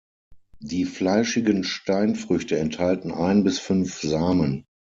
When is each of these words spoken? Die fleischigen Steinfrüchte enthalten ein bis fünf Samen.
Die 0.63 0.85
fleischigen 0.85 1.63
Steinfrüchte 1.63 2.57
enthalten 2.57 3.11
ein 3.11 3.43
bis 3.43 3.59
fünf 3.59 3.99
Samen. 3.99 4.65